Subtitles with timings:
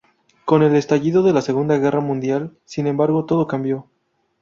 [0.45, 3.85] Con el estallido de la Segunda Guerra Mundial, sin embargo, todo cambió.